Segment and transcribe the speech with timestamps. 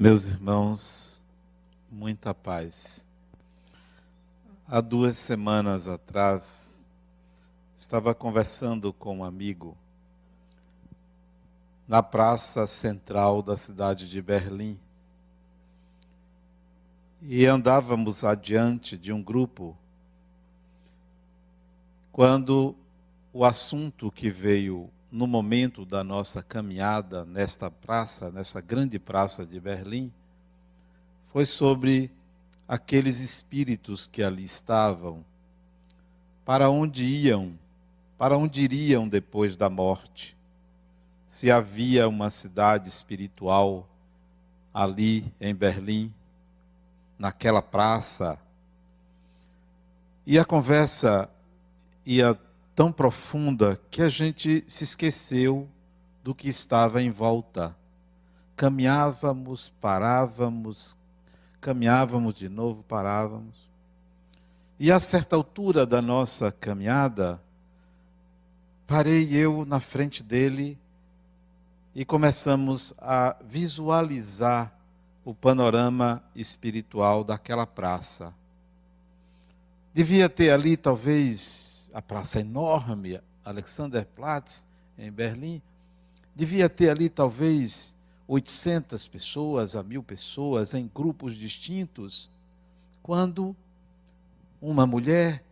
[0.00, 1.22] Meus irmãos,
[1.92, 3.06] muita paz.
[4.66, 6.80] Há duas semanas atrás,
[7.76, 9.76] estava conversando com um amigo
[11.86, 14.80] na praça central da cidade de Berlim.
[17.20, 19.76] E andávamos adiante de um grupo
[22.10, 22.74] quando
[23.34, 29.58] o assunto que veio no momento da nossa caminhada nesta praça, nessa grande praça de
[29.58, 30.12] Berlim,
[31.32, 32.10] foi sobre
[32.68, 35.24] aqueles espíritos que ali estavam,
[36.44, 37.58] para onde iam,
[38.16, 40.36] para onde iriam depois da morte.
[41.26, 43.88] Se havia uma cidade espiritual
[44.72, 46.12] ali em Berlim,
[47.18, 48.38] naquela praça.
[50.26, 51.28] E a conversa
[52.06, 52.38] ia
[52.80, 55.68] tão profunda que a gente se esqueceu
[56.24, 57.76] do que estava em volta.
[58.56, 60.96] Caminhávamos, parávamos,
[61.60, 63.68] caminhávamos de novo, parávamos.
[64.78, 67.38] E a certa altura da nossa caminhada,
[68.86, 70.78] parei eu na frente dele
[71.94, 74.72] e começamos a visualizar
[75.22, 78.32] o panorama espiritual daquela praça.
[79.92, 84.66] Devia ter ali talvez a praça enorme, Alexanderplatz,
[84.98, 85.62] em Berlim,
[86.34, 87.96] devia ter ali talvez
[88.28, 92.30] 800 pessoas a mil pessoas em grupos distintos,
[93.02, 93.56] quando
[94.60, 95.42] uma mulher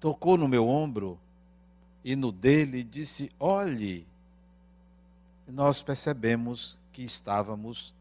[0.00, 1.18] tocou no meu ombro
[2.04, 4.06] e no dele e disse: Olhe,
[5.46, 7.94] nós percebemos que estávamos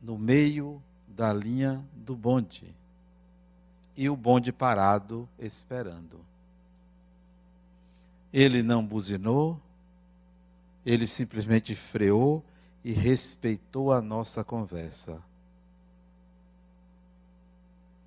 [0.00, 2.74] no meio da linha do bonde
[3.96, 6.20] e o bonde parado esperando.
[8.32, 9.60] Ele não buzinou,
[10.84, 12.42] ele simplesmente freou
[12.84, 15.22] e respeitou a nossa conversa.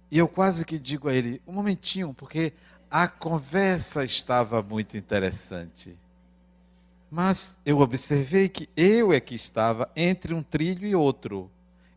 [0.10, 2.54] E eu quase que digo a ele: um momentinho, porque
[2.90, 5.98] a conversa estava muito interessante.
[7.10, 11.50] Mas eu observei que eu é que estava entre um trilho e outro.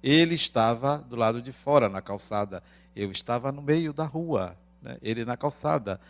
[0.02, 2.62] Ele estava do lado de fora, na calçada.
[3.00, 4.98] Eu estava no meio da rua, né?
[5.00, 6.00] ele na calçada.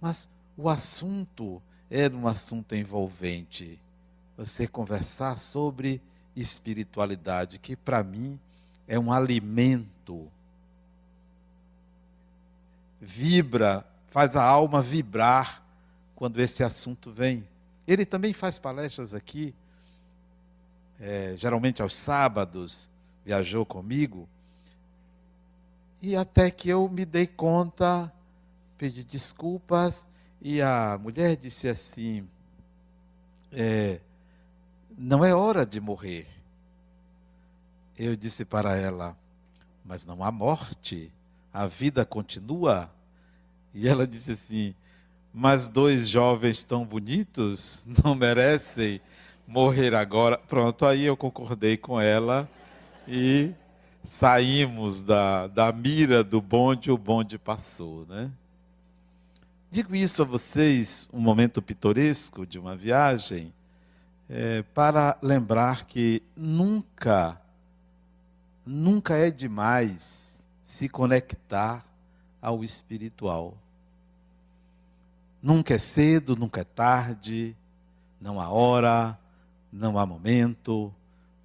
[0.00, 3.78] Mas o assunto era um assunto envolvente.
[4.34, 6.00] Você conversar sobre
[6.34, 8.40] espiritualidade, que para mim
[8.88, 10.26] é um alimento.
[12.98, 15.62] Vibra, faz a alma vibrar
[16.14, 17.46] quando esse assunto vem.
[17.86, 19.54] Ele também faz palestras aqui,
[20.98, 22.88] é, geralmente aos sábados,
[23.22, 24.26] viajou comigo.
[26.06, 28.12] E até que eu me dei conta,
[28.78, 30.06] pedi desculpas,
[30.40, 32.28] e a mulher disse assim:
[33.50, 33.98] é,
[34.96, 36.28] Não é hora de morrer.
[37.98, 39.16] Eu disse para ela:
[39.84, 41.12] Mas não há morte,
[41.52, 42.88] a vida continua.
[43.74, 44.76] E ela disse assim:
[45.34, 49.00] Mas dois jovens tão bonitos não merecem
[49.44, 50.38] morrer agora.
[50.38, 52.48] Pronto, aí eu concordei com ela
[53.08, 53.52] e
[54.06, 58.30] saímos da, da mira do bonde, o bonde passou, né?
[59.70, 63.52] Digo isso a vocês, um momento pitoresco de uma viagem,
[64.28, 67.40] é, para lembrar que nunca,
[68.64, 71.84] nunca é demais se conectar
[72.40, 73.56] ao espiritual.
[75.42, 77.56] Nunca é cedo, nunca é tarde,
[78.20, 79.18] não há hora,
[79.72, 80.92] não há momento,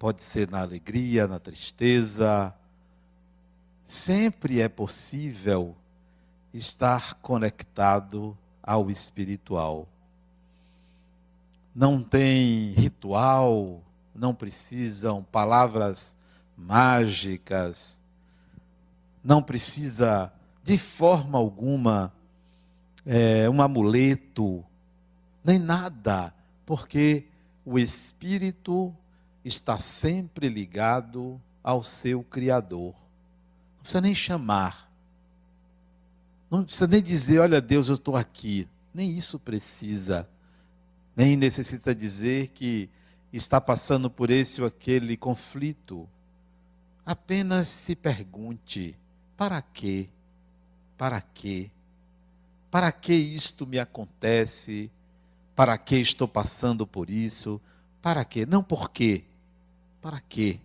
[0.02, 2.52] pode ser na alegria, na tristeza.
[3.84, 5.76] Sempre é possível
[6.52, 9.86] estar conectado ao espiritual.
[11.72, 13.80] Não tem ritual,
[14.12, 16.16] não precisam palavras
[16.58, 18.02] mágicas,
[19.22, 20.32] não precisa
[20.64, 22.12] de forma alguma
[23.06, 24.64] é, um amuleto,
[25.44, 26.34] nem nada,
[26.66, 27.28] porque
[27.64, 28.92] o Espírito
[29.44, 32.94] está sempre ligado ao seu Criador.
[33.76, 34.90] Não precisa nem chamar.
[36.50, 38.68] Não precisa nem dizer, olha Deus, eu estou aqui.
[38.92, 40.28] Nem isso precisa.
[41.16, 42.88] Nem necessita dizer que
[43.32, 46.08] está passando por esse ou aquele conflito.
[47.04, 48.94] Apenas se pergunte:
[49.36, 50.08] para quê?
[50.96, 51.70] Para quê?
[52.70, 54.90] Para que isto me acontece?
[55.54, 57.60] Para que estou passando por isso?
[58.00, 58.46] Para quê?
[58.46, 59.24] Não por quê.
[60.02, 60.60] Para quê?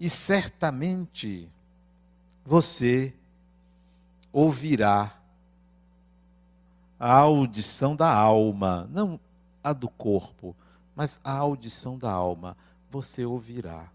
[0.00, 1.48] E certamente
[2.44, 3.12] você
[4.32, 5.18] ouvirá
[6.98, 9.20] a audição da alma, não
[9.62, 10.54] a do corpo,
[10.94, 12.56] mas a audição da alma.
[12.90, 13.90] você ouvirá.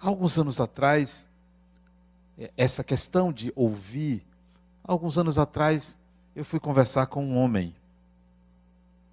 [0.00, 1.30] alguns anos atrás,
[2.56, 4.26] essa questão de ouvir,
[4.82, 5.96] alguns anos atrás,
[6.34, 7.74] eu fui conversar com um homem.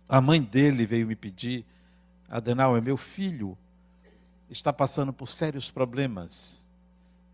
[0.09, 1.65] A mãe dele veio me pedir,
[2.29, 3.57] Adenal, é meu filho,
[4.49, 6.67] está passando por sérios problemas.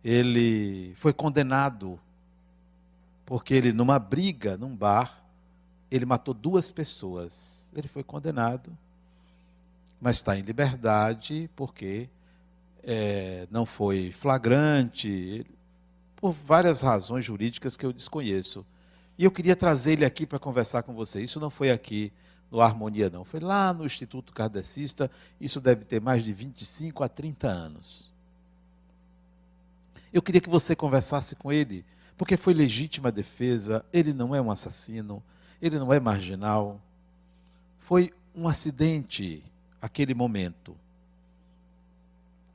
[0.03, 1.99] Ele foi condenado
[3.25, 5.23] porque ele, numa briga, num bar,
[5.91, 7.71] ele matou duas pessoas.
[7.75, 8.75] Ele foi condenado,
[10.01, 12.09] mas está em liberdade porque
[12.83, 15.45] é, não foi flagrante,
[16.15, 18.65] por várias razões jurídicas que eu desconheço.
[19.19, 21.21] E eu queria trazer ele aqui para conversar com você.
[21.21, 22.09] Isso não foi aqui
[22.49, 23.25] no Harmonia, não.
[23.25, 25.11] Foi lá no Instituto Kardecista.
[25.41, 28.09] Isso deve ter mais de 25 a 30 anos.
[30.13, 31.83] Eu queria que você conversasse com ele,
[32.17, 33.83] porque foi legítima defesa.
[33.91, 35.21] Ele não é um assassino,
[35.61, 36.79] ele não é marginal.
[37.77, 39.43] Foi um acidente
[39.81, 40.77] aquele momento.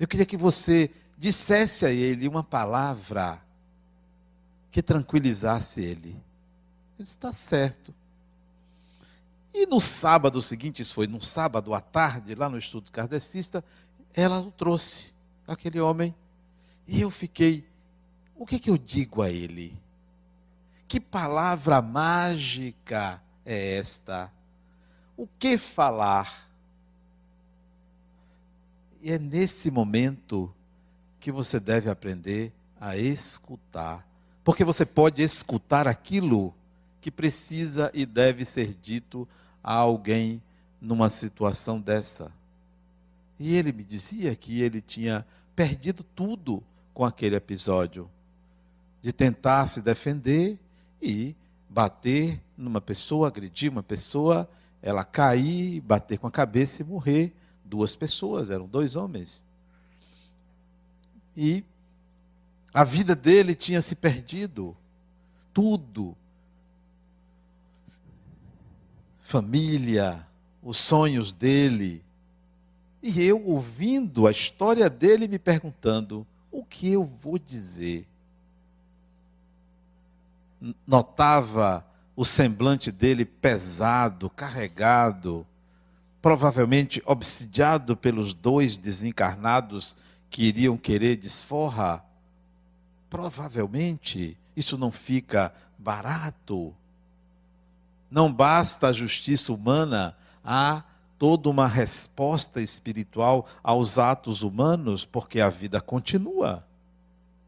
[0.01, 3.39] Eu queria que você dissesse a ele uma palavra
[4.71, 6.17] que tranquilizasse ele.
[6.99, 7.95] Ele está certo.
[9.53, 13.65] E no sábado seguinte, isso foi no sábado à tarde, lá no estudo kardecista,
[14.13, 15.13] ela o trouxe,
[15.47, 16.15] aquele homem.
[16.87, 17.67] E eu fiquei,
[18.35, 19.77] o que, que eu digo a ele?
[20.89, 24.31] Que palavra mágica é esta?
[25.17, 26.49] O que falar?
[29.01, 30.53] E é nesse momento
[31.21, 34.07] que você deve aprender a escutar.
[34.43, 36.55] Porque você pode escutar aquilo
[37.05, 39.29] que precisa e deve ser dito
[39.63, 40.43] a alguém
[40.81, 42.33] numa situação dessa.
[43.39, 46.65] E ele me dizia que ele tinha perdido tudo
[46.95, 48.11] com aquele episódio
[49.03, 50.59] de tentar se defender
[51.03, 51.37] e
[51.69, 54.49] bater numa pessoa, agredir uma pessoa,
[54.81, 57.35] ela cair, bater com a cabeça e morrer.
[57.63, 59.45] Duas pessoas, eram dois homens.
[61.37, 61.63] E
[62.73, 64.75] a vida dele tinha se perdido.
[65.53, 66.17] Tudo
[69.35, 70.25] família,
[70.63, 72.05] os sonhos dele.
[73.03, 78.07] E eu ouvindo a história dele me perguntando: o que eu vou dizer?
[80.87, 81.85] Notava
[82.15, 85.45] o semblante dele pesado, carregado,
[86.23, 89.97] provavelmente obsidiado pelos dois desencarnados
[90.31, 92.05] que iriam querer desforra.
[93.11, 96.73] Provavelmente isso não fica barato
[98.15, 100.85] não basta a justiça humana, há
[101.19, 106.65] toda uma resposta espiritual aos atos humanos, porque a vida continua.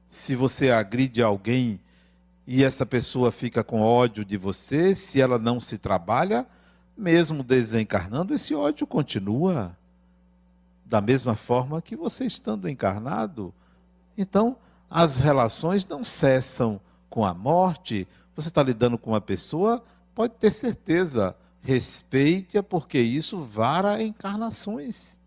[0.09, 1.79] Se você agride alguém
[2.45, 6.45] e essa pessoa fica com ódio de você, se ela não se trabalha,
[6.99, 9.77] mesmo desencarnando, esse ódio continua.
[10.85, 13.55] Da mesma forma que você estando encarnado.
[14.19, 14.57] Então,
[14.91, 18.09] as relações não cessam com a morte.
[18.35, 19.81] Você está lidando com uma pessoa
[20.17, 25.21] pode ter certeza, respeite-a, porque isso vara encarnações.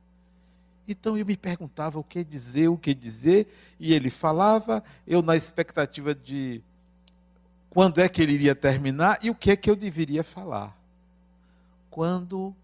[0.88, 3.47] Então eu me perguntava o que dizer, o que dizer,
[3.80, 6.63] e ele falava, eu na expectativa de
[7.69, 10.75] quando é que ele iria terminar e o que é que eu deveria falar.
[11.91, 12.55] Quando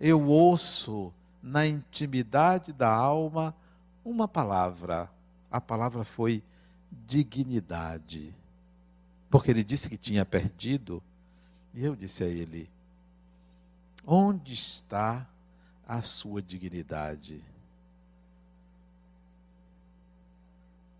[0.00, 1.12] eu ouço
[1.42, 3.54] na intimidade da alma
[4.02, 5.10] uma palavra,
[5.50, 6.42] a palavra foi
[7.06, 8.34] dignidade.
[9.28, 11.02] Porque ele disse que tinha perdido
[11.76, 12.68] e eu disse a ele:
[14.04, 15.28] Onde está
[15.86, 17.44] a sua dignidade?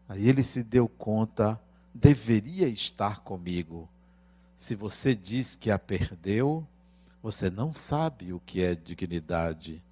[0.08, 1.60] Aí ele se deu conta,
[1.92, 3.88] deveria estar comigo.
[4.54, 6.64] Se você diz que a perdeu,
[7.22, 9.82] você não sabe o que é dignidade.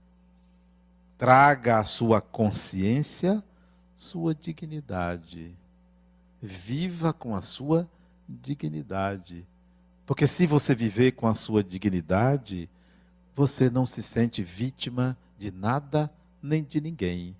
[1.18, 3.42] Traga à sua consciência
[3.96, 5.54] sua dignidade.
[6.40, 7.88] Viva com a sua
[8.28, 9.46] dignidade.
[10.06, 12.68] Porque se você viver com a sua dignidade,
[13.34, 17.34] você não se sente vítima de nada nem de ninguém.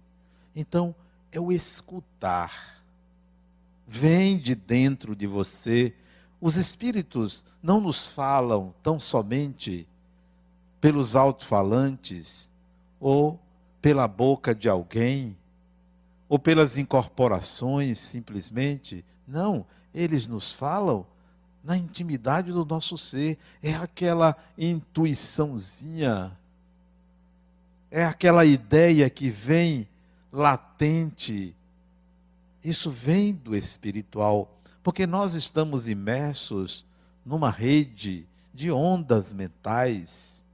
[0.57, 0.95] Então,
[1.31, 2.83] é o escutar.
[3.87, 5.95] Vem de dentro de você.
[6.41, 9.87] Os espíritos não nos falam tão somente
[10.81, 12.53] pelos alto-falantes
[12.99, 13.39] ou
[13.81, 15.37] pela boca de alguém
[16.29, 19.05] ou pelas incorporações simplesmente.
[19.27, 21.07] Não, eles nos falam
[21.65, 23.39] na intimidade do nosso ser.
[23.63, 26.37] É aquela intuiçãozinha,
[27.91, 29.89] é aquela ideia que vem
[30.31, 31.57] latente.
[32.63, 36.85] Isso vem do espiritual, porque nós estamos imersos
[37.25, 40.45] numa rede de ondas mentais.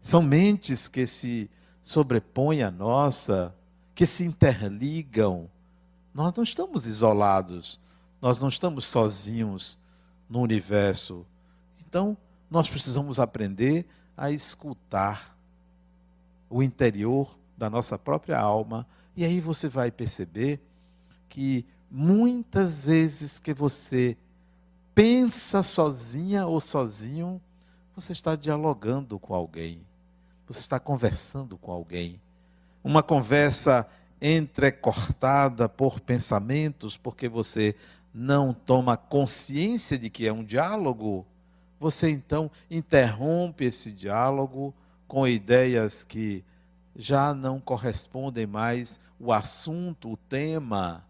[0.00, 1.48] São mentes que se
[1.82, 3.54] sobrepõe a nossa,
[3.94, 5.48] que se interligam.
[6.12, 7.78] Nós não estamos isolados,
[8.20, 9.78] nós não estamos sozinhos
[10.30, 11.26] no universo.
[11.86, 12.16] Então,
[12.48, 13.84] nós precisamos aprender
[14.16, 15.36] a escutar
[16.48, 20.60] o interior da nossa própria alma, e aí você vai perceber
[21.28, 24.16] que muitas vezes que você
[24.94, 27.40] pensa sozinha ou sozinho,
[27.94, 29.80] você está dialogando com alguém,
[30.46, 32.20] você está conversando com alguém.
[32.82, 33.86] Uma conversa
[34.20, 37.74] entrecortada por pensamentos, porque você
[38.12, 41.26] não toma consciência de que é um diálogo,
[41.78, 44.74] você então interrompe esse diálogo
[45.08, 46.44] com ideias que
[46.94, 51.04] já não correspondem mais o assunto, o tema,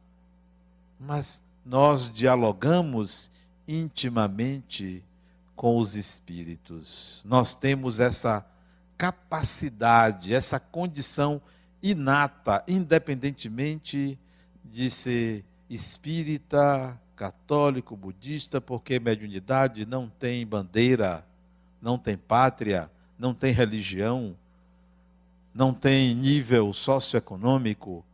[0.98, 3.30] mas nós dialogamos
[3.66, 5.02] intimamente
[5.56, 7.24] com os espíritos.
[7.26, 8.44] Nós temos essa
[8.96, 11.40] capacidade, essa condição
[11.82, 14.18] inata, independentemente
[14.64, 21.24] de ser espírita, católico, budista, porque mediunidade não tem bandeira,
[21.80, 24.36] não tem pátria, não tem religião,
[25.54, 28.04] não tem nível socioeconômico,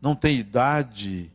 [0.00, 1.30] não tem idade,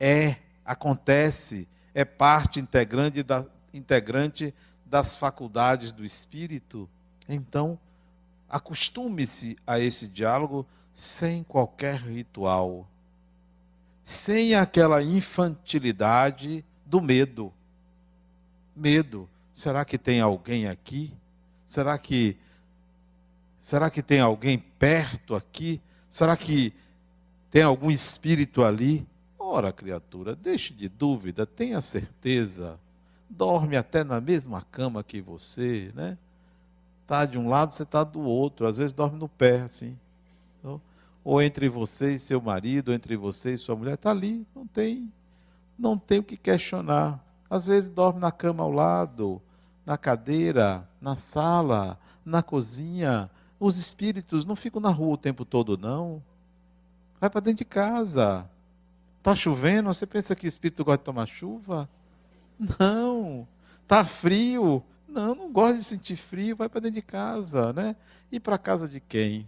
[0.00, 4.54] é, acontece, é parte integrante, da, integrante
[4.86, 6.88] das faculdades do espírito.
[7.28, 7.78] Então,
[8.48, 12.86] acostume-se a esse diálogo sem qualquer ritual
[14.04, 17.52] sem aquela infantilidade do medo.
[18.74, 19.28] Medo.
[19.52, 21.12] Será que tem alguém aqui?
[21.66, 22.36] Será que
[23.58, 25.80] será que tem alguém perto aqui?
[26.08, 26.74] Será que
[27.50, 29.06] tem algum espírito ali?
[29.38, 32.78] Ora, criatura, deixe de dúvida, tenha certeza.
[33.28, 36.18] Dorme até na mesma cama que você, né?
[37.06, 38.66] Tá de um lado, você tá do outro.
[38.66, 39.98] Às vezes dorme no pé, assim.
[41.24, 44.66] Ou entre você e seu marido, ou entre você e sua mulher, está ali, não
[44.66, 45.12] tem,
[45.78, 47.22] não tem o que questionar.
[47.48, 49.40] Às vezes dorme na cama ao lado,
[49.86, 53.30] na cadeira, na sala, na cozinha.
[53.60, 56.22] Os espíritos não ficam na rua o tempo todo, não.
[57.20, 58.48] Vai para dentro de casa.
[59.18, 61.88] Está chovendo, você pensa que espírito gosta de tomar chuva?
[62.78, 63.46] Não.
[63.82, 64.82] Está frio?
[65.06, 67.94] Não, não gosta de sentir frio, vai para dentro de casa, né?
[68.32, 69.46] E para casa de quem?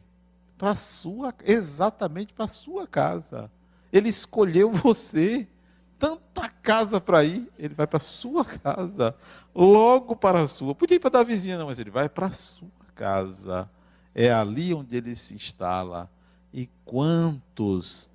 [0.56, 3.50] Para sua, exatamente para sua casa.
[3.92, 5.49] Ele escolheu você.
[5.96, 9.14] Tanta casa para ir, ele vai para sua casa,
[9.54, 10.75] logo para a sua.
[10.75, 13.70] Podia ir para a vizinha, não, mas ele vai para sua casa.
[14.14, 16.11] É ali onde ele se instala.
[16.52, 18.11] E quantos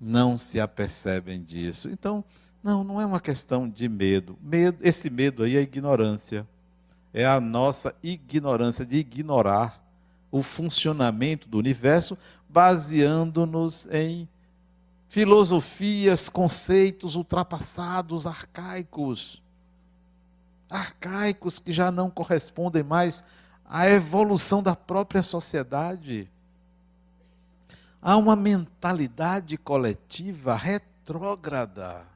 [0.00, 1.90] não se apercebem disso?
[1.90, 2.24] Então,
[2.62, 4.38] não, não é uma questão de medo.
[4.40, 4.78] medo.
[4.80, 6.46] Esse medo aí é ignorância.
[7.12, 9.84] É a nossa ignorância de ignorar
[10.30, 12.16] o funcionamento do universo,
[12.48, 14.28] baseando-nos em
[15.08, 19.42] filosofias, conceitos ultrapassados, arcaicos.
[20.68, 23.24] Arcaicos que já não correspondem mais
[23.64, 26.30] à evolução da própria sociedade.
[28.00, 32.06] Há uma mentalidade coletiva retrógrada,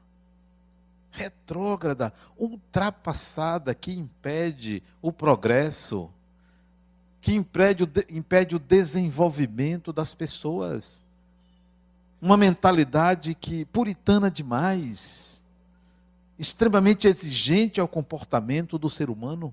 [1.11, 6.09] retrógrada, ultrapassada, que impede o progresso
[7.25, 11.03] que impede o, impede o desenvolvimento das pessoas.
[12.21, 15.43] Uma mentalidade que puritana demais,
[16.37, 19.51] extremamente exigente ao comportamento do ser humano.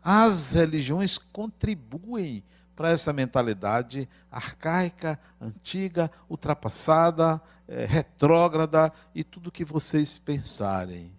[0.00, 2.44] As religiões contribuem
[2.76, 11.10] para essa mentalidade arcaica, antiga, ultrapassada, é, retrógrada e tudo que vocês pensarem.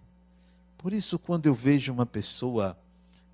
[0.78, 2.78] Por isso, quando eu vejo uma pessoa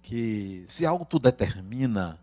[0.07, 2.17] que se autodetermina.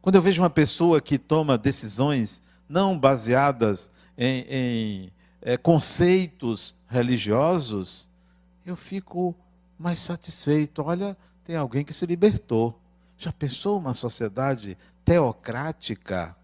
[0.00, 8.08] Quando eu vejo uma pessoa que toma decisões não baseadas em, em é, conceitos religiosos,
[8.64, 9.36] eu fico
[9.78, 10.82] mais satisfeito.
[10.82, 12.80] Olha, tem alguém que se libertou.
[13.18, 16.34] Já pensou uma sociedade teocrática,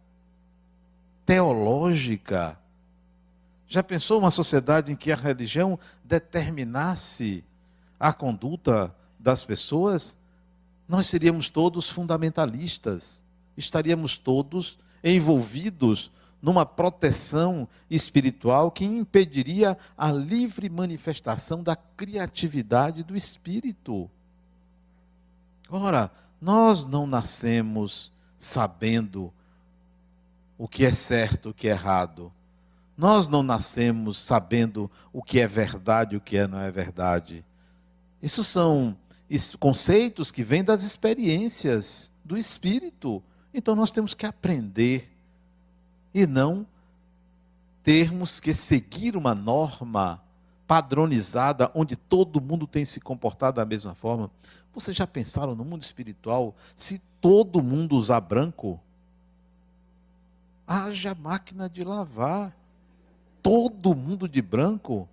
[1.25, 2.59] teológica?
[3.67, 7.43] Já pensou uma sociedade em que a religião determinasse
[7.99, 10.17] a conduta das pessoas,
[10.89, 13.25] nós seríamos todos fundamentalistas,
[13.57, 24.09] estaríamos todos envolvidos numa proteção espiritual que impediria a livre manifestação da criatividade do espírito.
[25.69, 29.33] Ora, nós não nascemos sabendo
[30.57, 32.33] o que é certo, o que é errado.
[32.97, 37.45] Nós não nascemos sabendo o que é verdade, o que é não é verdade.
[38.23, 38.97] Isso são
[39.59, 43.23] conceitos que vêm das experiências do espírito.
[43.53, 45.11] Então nós temos que aprender
[46.13, 46.67] e não
[47.83, 50.23] termos que seguir uma norma
[50.67, 54.31] padronizada onde todo mundo tem se comportado da mesma forma.
[54.75, 58.79] Vocês já pensaram no mundo espiritual se todo mundo usar branco?
[60.67, 62.55] Haja máquina de lavar.
[63.43, 65.09] Todo mundo de branco?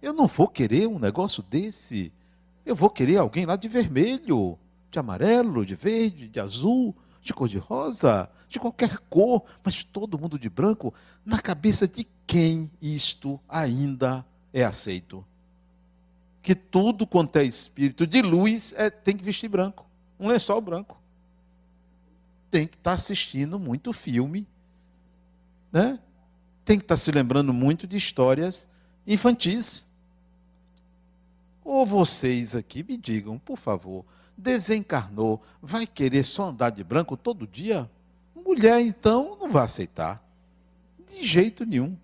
[0.00, 2.12] Eu não vou querer um negócio desse.
[2.64, 4.58] Eu vou querer alguém lá de vermelho,
[4.90, 10.18] de amarelo, de verde, de azul, de cor de rosa, de qualquer cor, mas todo
[10.18, 10.92] mundo de branco.
[11.24, 15.24] Na cabeça de quem isto ainda é aceito?
[16.42, 19.86] Que tudo quanto é espírito de luz é, tem que vestir branco,
[20.18, 20.98] um lençol branco.
[22.50, 24.46] Tem que estar assistindo muito filme,
[25.70, 25.98] né?
[26.64, 28.68] Tem que estar se lembrando muito de histórias
[29.06, 29.89] infantis.
[31.70, 34.04] Ou vocês aqui me digam, por favor,
[34.36, 37.88] desencarnou, vai querer só andar de branco todo dia?
[38.34, 40.20] Mulher, então, não vai aceitar.
[41.06, 41.96] De jeito nenhum.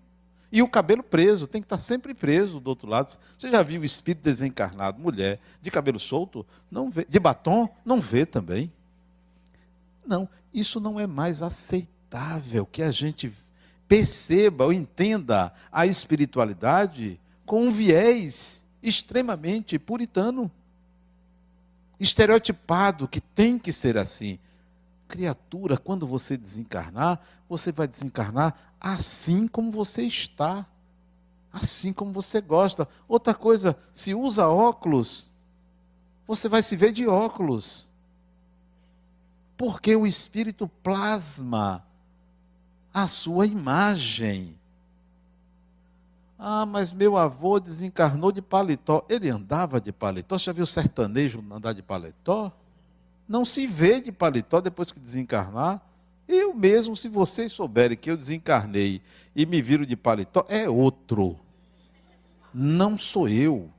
[0.49, 3.19] E o cabelo preso, tem que estar sempre preso do outro lado.
[3.37, 6.45] Você já viu o espírito desencarnado, mulher, de cabelo solto?
[6.71, 7.05] Não vê.
[7.09, 7.67] De batom?
[7.83, 8.71] Não vê também.
[10.05, 13.33] Não, isso não é mais aceitável que a gente
[13.85, 20.51] perceba ou entenda a espiritualidade com um viés extremamente puritano,
[21.99, 24.39] estereotipado, que tem que ser assim.
[25.07, 30.65] Criatura, quando você desencarnar, você vai desencarnar assim como você está,
[31.51, 32.87] assim como você gosta.
[33.07, 35.29] Outra coisa, se usa óculos,
[36.27, 37.87] você vai se ver de óculos.
[39.55, 41.83] Porque o espírito plasma
[42.93, 44.57] a sua imagem.
[46.39, 49.05] Ah, mas meu avô desencarnou de paletó.
[49.09, 50.37] Ele andava de paletó.
[50.37, 52.51] Você já viu sertanejo andar de paletó?
[53.27, 55.81] Não se vê de paletó depois que desencarnar.
[56.27, 59.01] Eu mesmo, se vocês souberem que eu desencarnei
[59.35, 61.39] e me viro de paletó, é outro.
[62.53, 63.69] Não sou eu.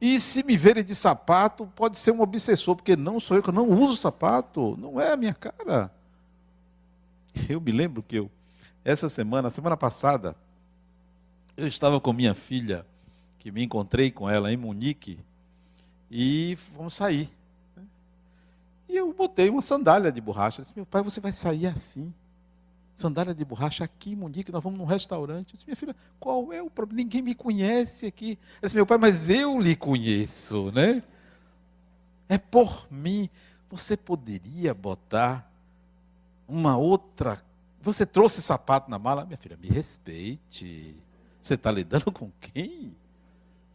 [0.00, 3.50] E se me verem de sapato, pode ser um obsessor, porque não sou eu que
[3.50, 4.76] não uso sapato.
[4.78, 5.90] Não é a minha cara.
[7.48, 8.30] Eu me lembro que eu,
[8.84, 10.36] essa semana, semana passada,
[11.58, 12.86] eu estava com minha filha,
[13.40, 15.18] que me encontrei com ela em Munique,
[16.08, 17.28] e vamos sair.
[18.88, 20.60] E eu botei uma sandália de borracha.
[20.60, 22.14] Eu disse, meu pai, você vai sair assim?
[22.94, 25.48] Sandália de borracha aqui em Munique, nós vamos num restaurante.
[25.48, 27.02] Eu disse, minha filha, qual é o problema?
[27.02, 28.38] Ninguém me conhece aqui.
[28.62, 31.02] Eu disse, meu pai, mas eu lhe conheço, né?
[32.28, 33.28] É por mim.
[33.68, 35.50] Você poderia botar
[36.46, 37.42] uma outra.
[37.82, 39.24] Você trouxe sapato na mala?
[39.24, 40.96] Minha filha, me respeite.
[41.40, 42.94] Você está lidando com quem?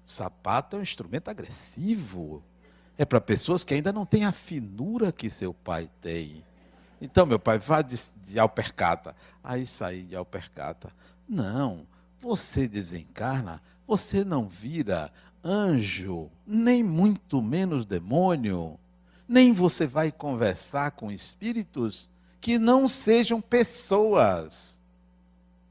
[0.04, 2.44] Sapato é um instrumento agressivo.
[2.98, 6.44] É para pessoas que ainda não têm a finura que seu pai tem.
[7.02, 9.16] Então, meu pai, vá de, de alpercata.
[9.44, 10.92] Aí saí de alpercata.
[11.28, 11.88] Não,
[12.22, 15.12] você desencarna, você não vira
[15.44, 18.80] anjo, nem muito menos demônio.
[19.28, 24.82] Nem você vai conversar com espíritos que não sejam pessoas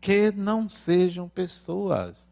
[0.02, 2.28] que não sejam pessoas.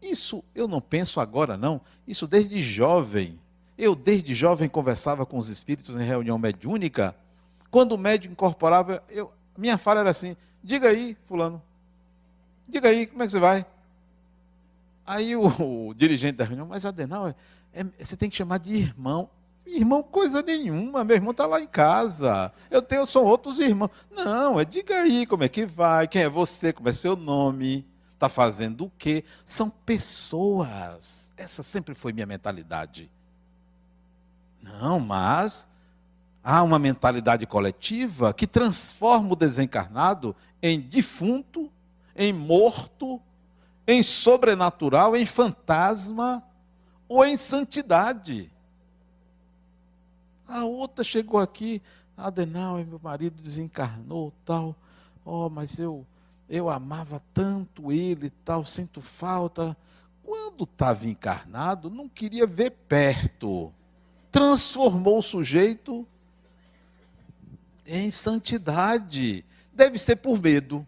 [0.00, 1.78] Isso eu não penso agora, não.
[2.08, 3.38] Isso desde jovem.
[3.76, 7.14] Eu, desde jovem, conversava com os espíritos em reunião mediúnica.
[7.70, 11.62] Quando o médium incorporava, eu, minha fala era assim: diga aí, Fulano,
[12.66, 13.66] diga aí, como é que você vai?
[15.06, 17.34] Aí o, o dirigente da reunião, mas Adenal, é,
[17.74, 19.28] é, você tem que chamar de irmão.
[19.66, 22.52] Irmão, coisa nenhuma, meu irmão está lá em casa.
[22.70, 23.90] Eu tenho, são outros irmãos.
[24.10, 27.84] Não, é diga aí como é que vai, quem é você, como é seu nome,
[28.14, 29.24] está fazendo o quê?
[29.44, 31.32] São pessoas.
[31.36, 33.10] Essa sempre foi minha mentalidade.
[34.62, 35.68] Não, mas
[36.42, 41.70] há uma mentalidade coletiva que transforma o desencarnado em defunto,
[42.14, 43.20] em morto,
[43.86, 46.42] em sobrenatural, em fantasma
[47.08, 48.50] ou em santidade.
[50.48, 51.82] A outra chegou aqui,
[52.16, 54.76] Adenal, meu marido desencarnou, tal.
[55.24, 56.06] Oh, mas eu
[56.48, 59.76] eu amava tanto ele, tal, sinto falta.
[60.22, 63.72] Quando estava encarnado, não queria ver perto.
[64.30, 66.06] Transformou o sujeito
[67.84, 69.44] em santidade.
[69.72, 70.86] Deve ser por medo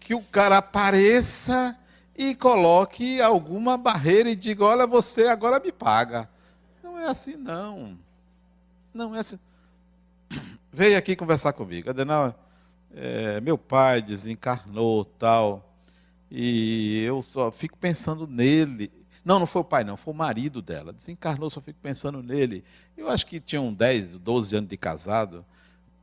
[0.00, 1.78] que o cara apareça
[2.16, 6.28] e coloque alguma barreira e diga: Olha, você agora me paga.
[6.82, 7.98] Não é assim, não.
[8.96, 9.38] Não, é assim.
[10.72, 11.90] Veio aqui conversar comigo.
[11.90, 12.34] Adenal,
[12.94, 15.76] é, meu pai desencarnou tal.
[16.30, 18.90] E eu só fico pensando nele.
[19.24, 20.92] Não, não foi o pai, não, foi o marido dela.
[20.92, 22.64] Desencarnou, só fico pensando nele.
[22.96, 25.44] Eu acho que tinham 10, 12 anos de casado.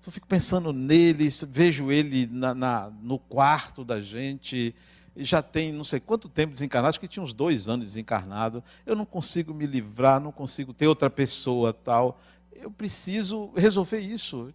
[0.02, 4.76] Só fico pensando nele, vejo ele na, na, no quarto da gente.
[5.16, 8.64] Já tem não sei quanto tempo desencarnado, acho que tinha uns dois anos desencarnado.
[8.86, 12.20] Eu não consigo me livrar, não consigo ter outra pessoa tal.
[12.56, 14.54] Eu preciso resolver isso.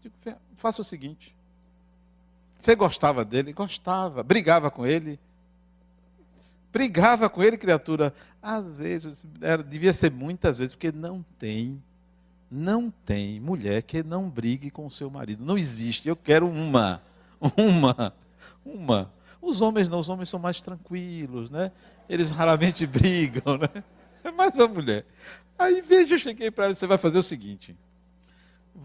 [0.56, 1.37] Faça o seguinte.
[2.58, 3.52] Você gostava dele?
[3.52, 4.22] Gostava.
[4.22, 5.18] Brigava com ele?
[6.72, 8.12] Brigava com ele, criatura?
[8.42, 11.82] Às vezes, era, devia ser muitas vezes, porque não tem,
[12.50, 15.44] não tem mulher que não brigue com o seu marido.
[15.44, 16.08] Não existe.
[16.08, 17.00] Eu quero uma,
[17.56, 18.12] uma,
[18.64, 19.12] uma.
[19.40, 21.72] Os homens não, os homens são mais tranquilos, né?
[22.08, 23.84] Eles raramente brigam, né?
[24.24, 25.06] É mais a mulher.
[25.58, 27.76] Aí veja, eu cheguei para ele, você vai fazer o seguinte: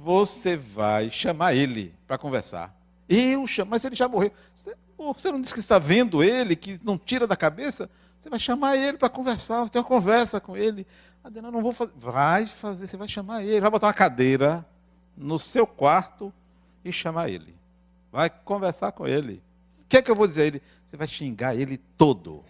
[0.02, 2.76] você vai chamar ele para conversar.
[3.08, 4.32] Eu chamo, mas ele já morreu.
[4.54, 7.90] Você, você não disse que está vendo ele, que não tira da cabeça?
[8.20, 10.88] Você vai chamar ele para conversar, ter uma conversa com ele.
[11.24, 11.92] Adena, não vou fazer.
[11.96, 14.66] Vai fazer, você vai chamar ele, vai botar uma cadeira
[15.16, 16.34] no seu quarto
[16.84, 17.56] e chamar ele.
[18.12, 19.42] Vai conversar com ele.
[19.82, 20.62] O que é que eu vou dizer a ele?
[20.86, 22.44] Você vai xingar ele todo.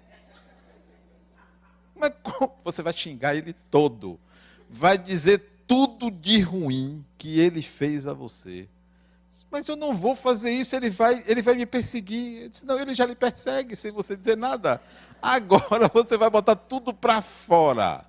[2.21, 2.56] Como?
[2.63, 4.19] Você vai xingar ele todo.
[4.69, 5.53] Vai dizer
[6.04, 8.68] tudo de ruim que ele fez a você.
[9.50, 12.42] Mas eu não vou fazer isso, ele vai, ele vai me perseguir.
[12.42, 14.82] Eu disse, não, ele já lhe persegue sem você dizer nada.
[15.22, 18.04] Agora você vai botar tudo para fora.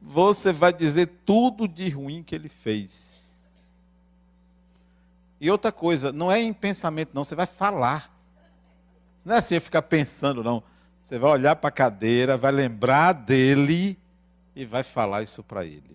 [0.00, 3.62] Você vai dizer tudo de ruim que ele fez.
[5.40, 8.14] E outra coisa, não é em pensamento, não, você vai falar.
[9.24, 10.62] Não é assim ficar pensando, não.
[11.00, 13.98] Você vai olhar para a cadeira, vai lembrar dele
[14.54, 15.92] e vai falar isso para ele.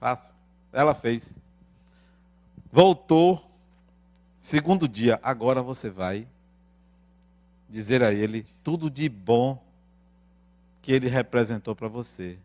[0.00, 0.34] Faça.
[0.72, 1.38] Ela fez.
[2.72, 3.50] Voltou
[4.40, 6.26] Segundo dia, agora você vai
[7.68, 9.62] dizer a ele tudo de bom
[10.80, 12.38] que ele representou para você.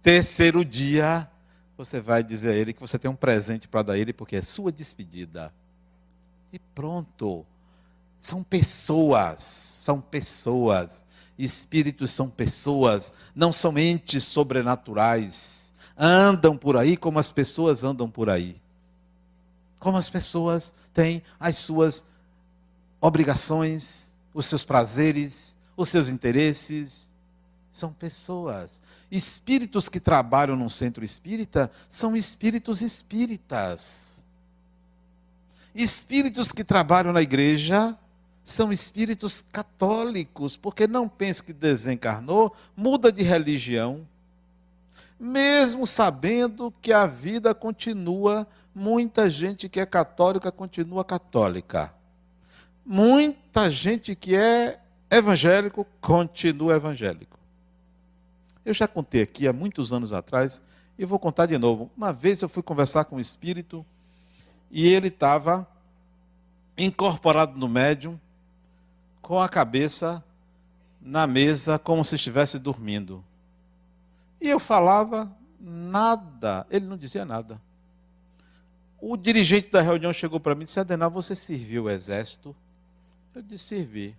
[0.00, 1.28] Terceiro dia,
[1.76, 4.36] você vai dizer a ele que você tem um presente para dar a ele, porque
[4.36, 5.52] é sua despedida.
[6.52, 7.44] E pronto.
[8.20, 11.04] São pessoas, são pessoas.
[11.36, 15.67] Espíritos são pessoas, não são entes sobrenaturais.
[15.98, 18.60] Andam por aí como as pessoas andam por aí.
[19.80, 22.04] Como as pessoas têm as suas
[23.00, 27.12] obrigações, os seus prazeres, os seus interesses.
[27.72, 28.80] São pessoas.
[29.10, 34.24] Espíritos que trabalham num centro espírita são espíritos espíritas.
[35.74, 37.96] Espíritos que trabalham na igreja
[38.44, 44.06] são espíritos católicos, porque não pense que desencarnou, muda de religião,
[45.18, 51.92] mesmo sabendo que a vida continua muita gente que é católica continua católica.
[52.86, 57.38] Muita gente que é evangélico continua evangélico.
[58.64, 60.62] Eu já contei aqui há muitos anos atrás
[60.98, 61.90] e vou contar de novo.
[61.96, 63.84] Uma vez eu fui conversar com um espírito
[64.70, 65.66] e ele estava
[66.76, 68.18] incorporado no médium
[69.20, 70.24] com a cabeça
[71.00, 73.24] na mesa como se estivesse dormindo.
[74.40, 77.60] E eu falava nada, ele não dizia nada.
[79.00, 82.54] O dirigente da reunião chegou para mim e disse: Adenal, você serviu o exército?
[83.34, 84.16] Eu disse: servi.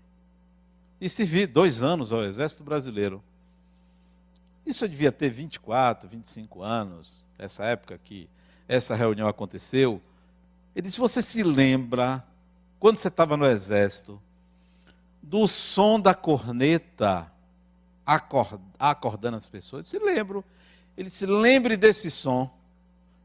[1.02, 3.24] E servi dois anos ao exército brasileiro.
[4.66, 8.30] Isso eu devia ter 24, 25 anos, essa época que
[8.68, 10.02] essa reunião aconteceu.
[10.76, 12.24] Ele disse: Você se lembra,
[12.80, 14.22] quando você estava no exército,
[15.22, 17.30] do som da corneta
[18.80, 19.86] acordando as pessoas?
[19.86, 20.44] Disse: Lembro.
[20.98, 22.54] Ele se lembre desse som,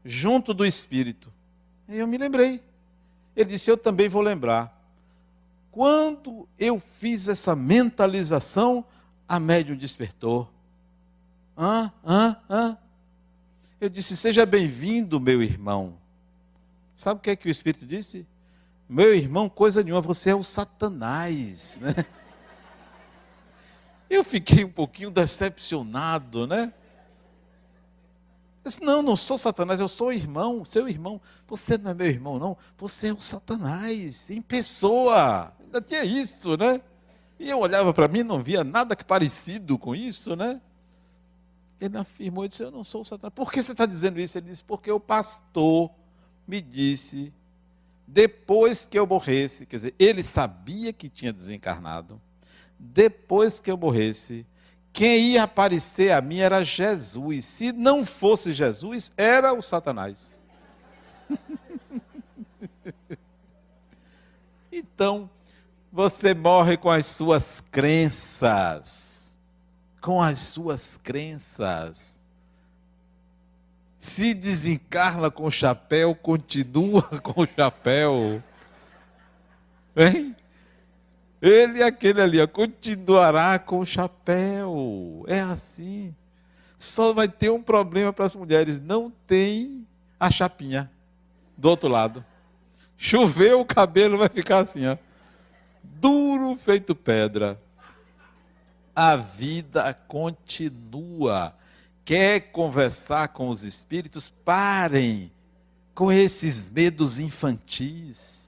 [0.05, 1.29] junto do Espírito.
[1.89, 2.63] E eu me lembrei.
[3.35, 4.73] Ele disse: Eu também vou lembrar.
[5.71, 8.85] Quando eu fiz essa mentalização,
[9.27, 10.49] a médium despertou.
[11.57, 11.91] Hã?
[12.05, 12.37] Hã?
[12.49, 12.77] Hã?
[13.81, 15.97] Eu disse: Seja bem-vindo, meu irmão.
[16.95, 18.25] Sabe o que é que o Espírito disse?
[18.87, 21.77] Meu irmão, coisa nenhuma, você é o Satanás.
[21.81, 21.91] Né?
[24.09, 26.73] Eu fiquei um pouquinho decepcionado, né?
[28.63, 31.21] Eu disse, não, não sou Satanás, eu sou irmão, seu irmão.
[31.47, 32.57] Você não é meu irmão, não.
[32.77, 35.53] Você é o Satanás, em pessoa.
[35.59, 36.81] Ainda tinha isso, né?
[37.39, 40.61] E eu olhava para mim não via nada que parecido com isso, né?
[41.79, 43.33] Ele afirmou, e disse, eu não sou o Satanás.
[43.35, 44.37] Por que você está dizendo isso?
[44.37, 45.91] Ele disse, porque o pastor
[46.47, 47.33] me disse,
[48.07, 52.21] depois que eu morresse, quer dizer, ele sabia que tinha desencarnado,
[52.93, 54.45] depois que eu morresse,
[54.93, 57.43] quem ia aparecer a mim era Jesus.
[57.45, 60.39] Se não fosse Jesus, era o Satanás.
[64.71, 65.29] então,
[65.91, 69.37] você morre com as suas crenças.
[69.99, 72.21] com as suas crenças.
[73.97, 78.41] Se desencarna com o chapéu, continua com o chapéu.
[79.95, 80.35] Hein?
[81.45, 85.23] Ele, aquele ali, ó, continuará com o chapéu.
[85.27, 86.11] É assim.
[86.75, 89.85] Só vai ter um problema para as mulheres: não tem
[90.19, 90.89] a chapinha
[91.55, 92.25] do outro lado.
[92.97, 94.97] Choveu, o cabelo vai ficar assim, ó,
[95.83, 97.61] duro feito pedra.
[98.95, 101.53] A vida continua.
[102.03, 104.33] Quer conversar com os espíritos?
[104.43, 105.31] Parem
[105.93, 108.44] com esses medos infantis.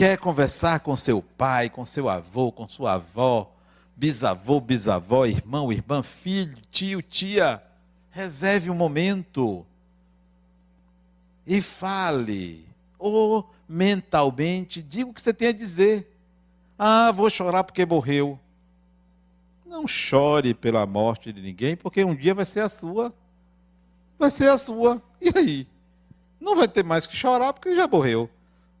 [0.00, 3.52] Quer conversar com seu pai, com seu avô, com sua avó,
[3.94, 7.62] bisavô, bisavó, irmão, irmã, filho, tio, tia?
[8.10, 9.62] Reserve um momento
[11.46, 12.66] e fale.
[12.98, 16.10] Ou mentalmente, diga o que você tem a dizer.
[16.78, 18.40] Ah, vou chorar porque morreu.
[19.66, 23.12] Não chore pela morte de ninguém, porque um dia vai ser a sua.
[24.18, 25.02] Vai ser a sua.
[25.20, 25.68] E aí?
[26.40, 28.30] Não vai ter mais que chorar porque já morreu.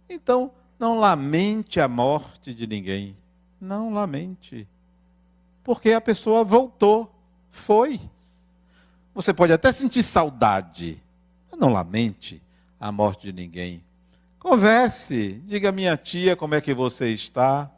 [0.08, 0.50] Então,
[0.80, 3.14] não lamente a morte de ninguém.
[3.60, 4.66] Não lamente.
[5.62, 7.14] Porque a pessoa voltou,
[7.50, 8.00] foi.
[9.14, 11.02] Você pode até sentir saudade,
[11.50, 12.40] mas não lamente
[12.80, 13.84] a morte de ninguém.
[14.38, 17.70] Converse, diga minha tia como é que você está,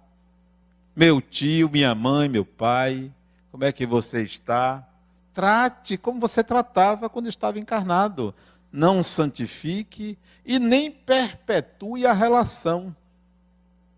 [0.94, 3.12] meu tio, minha mãe, meu pai,
[3.50, 4.86] como é que você está.
[5.34, 8.32] Trate como você tratava quando estava encarnado.
[8.72, 12.94] Não santifique e nem perpetue a relação.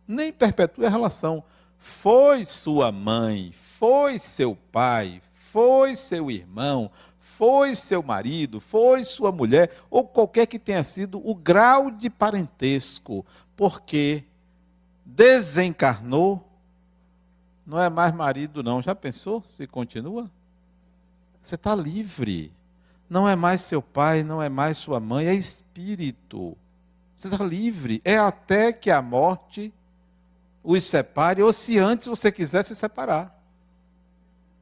[0.07, 1.45] Nem perpetue a relação.
[1.79, 9.71] Foi sua mãe, foi seu pai, foi seu irmão, foi seu marido, foi sua mulher,
[9.91, 13.25] ou qualquer que tenha sido o grau de parentesco,
[13.57, 14.25] porque
[15.05, 16.47] desencarnou,
[17.67, 18.83] não é mais marido, não.
[18.83, 20.31] Já pensou se continua?
[21.41, 22.53] Você está livre.
[23.09, 26.57] Não é mais seu pai, não é mais sua mãe, é espírito.
[27.17, 28.01] Você está livre.
[28.05, 29.73] É até que a morte
[30.63, 33.39] os separe, ou se antes você quiser se separar.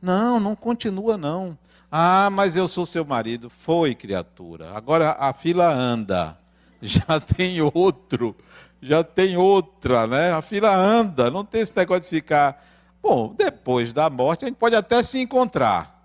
[0.01, 1.57] Não, não continua, não.
[1.91, 3.49] Ah, mas eu sou seu marido.
[3.49, 4.73] Foi, criatura.
[4.73, 6.37] Agora a fila anda.
[6.83, 8.35] Já tem outro.
[8.81, 10.33] Já tem outra, né?
[10.33, 11.31] A fila anda.
[11.31, 12.65] Não tem esse negócio de ficar.
[13.01, 16.02] Bom, depois da morte a gente pode até se encontrar.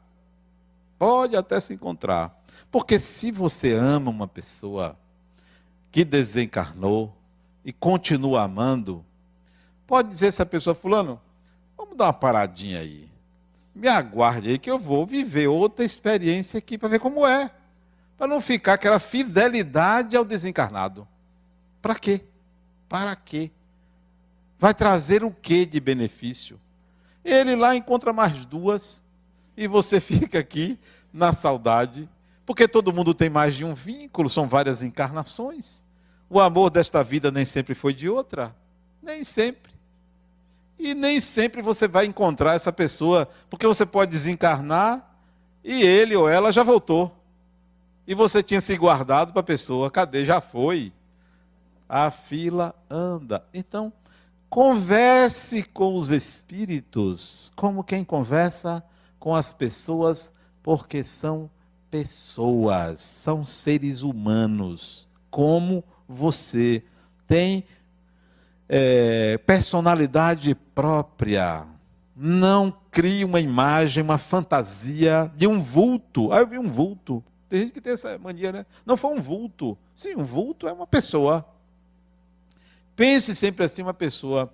[0.97, 2.35] Pode até se encontrar.
[2.71, 4.97] Porque se você ama uma pessoa
[5.91, 7.15] que desencarnou
[7.63, 9.05] e continua amando,
[9.85, 11.19] pode dizer essa pessoa, fulano,
[11.77, 13.07] vamos dar uma paradinha aí
[13.77, 17.51] me aguarde aí que eu vou viver outra experiência aqui para ver como é.
[18.17, 21.07] Para não ficar aquela fidelidade ao desencarnado.
[21.79, 22.21] Para quê?
[22.89, 23.51] Para quê?
[24.57, 26.59] Vai trazer o que de benefício?
[27.23, 29.03] Ele lá encontra mais duas
[29.57, 30.79] e você fica aqui
[31.11, 32.07] na saudade,
[32.45, 35.83] porque todo mundo tem mais de um vínculo, são várias encarnações.
[36.29, 38.55] O amor desta vida nem sempre foi de outra,
[39.01, 39.73] nem sempre.
[40.77, 45.03] E nem sempre você vai encontrar essa pessoa, porque você pode desencarnar
[45.63, 47.13] e ele ou ela já voltou.
[48.05, 50.23] E você tinha se guardado para a pessoa, cadê?
[50.23, 50.93] Já foi.
[51.89, 53.43] A fila anda.
[53.53, 53.91] Então,
[54.49, 58.83] converse com os espíritos como quem conversa
[59.19, 61.49] com as pessoas, porque são
[61.89, 66.83] pessoas, são seres humanos, como você.
[67.25, 67.65] Tem
[68.69, 71.65] é, personalidade própria.
[72.15, 76.31] Não crie uma imagem, uma fantasia de um vulto.
[76.31, 77.23] Ah, eu vi um vulto.
[77.49, 78.65] Tem gente que tem essa mania, né?
[78.85, 79.77] Não foi um vulto.
[79.93, 81.45] Sim, um vulto é uma pessoa.
[82.95, 84.51] Pense sempre assim, uma pessoa.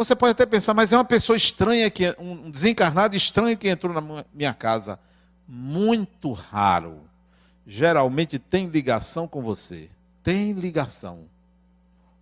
[0.00, 3.92] Você pode até pensar, mas é uma pessoa estranha, que um desencarnado estranho que entrou
[3.92, 4.98] na minha casa.
[5.46, 7.00] Muito raro.
[7.66, 9.90] Geralmente tem ligação com você.
[10.22, 11.26] Tem ligação.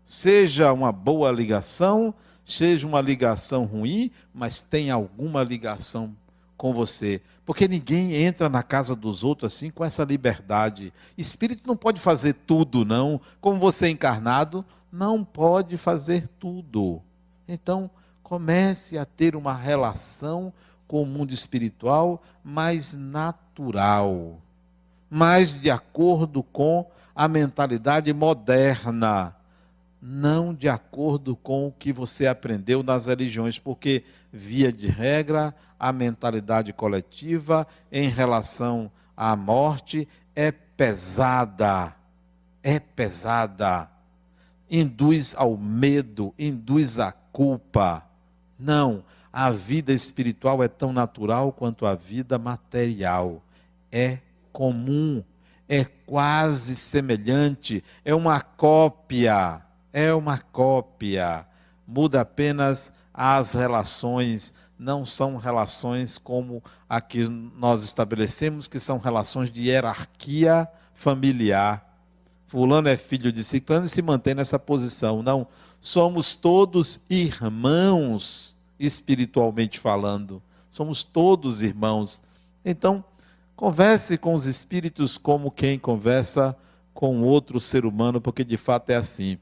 [0.04, 2.12] Seja uma boa ligação,
[2.44, 6.16] seja uma ligação ruim, mas tem alguma ligação
[6.56, 7.22] com você.
[7.46, 10.92] Porque ninguém entra na casa dos outros assim com essa liberdade.
[11.16, 13.20] Espírito não pode fazer tudo, não.
[13.40, 17.00] Como você é encarnado, não pode fazer tudo.
[17.48, 17.90] Então,
[18.22, 20.52] comece a ter uma relação
[20.86, 24.38] com o mundo espiritual mais natural,
[25.10, 29.34] mais de acordo com a mentalidade moderna
[30.00, 35.92] não de acordo com o que você aprendeu nas religiões, porque, via de regra, a
[35.92, 41.94] mentalidade coletiva em relação à morte é pesada.
[42.62, 43.90] É pesada.
[44.70, 48.02] Induz ao medo, induz à culpa.
[48.58, 49.04] Não.
[49.32, 53.40] A vida espiritual é tão natural quanto a vida material.
[53.92, 54.18] É
[54.52, 55.22] comum,
[55.68, 61.46] é quase semelhante, é uma cópia, é uma cópia.
[61.86, 69.48] Muda apenas as relações, não são relações como a que nós estabelecemos, que são relações
[69.48, 71.86] de hierarquia familiar.
[72.48, 75.22] Fulano é filho de Ciclano e se mantém nessa posição.
[75.22, 75.46] Não,
[75.80, 80.42] somos todos irmãos, espiritualmente falando.
[80.70, 82.22] Somos todos irmãos.
[82.64, 83.04] Então,
[83.56, 86.56] converse com os espíritos como quem conversa
[86.94, 89.38] com outro ser humano, porque de fato é assim.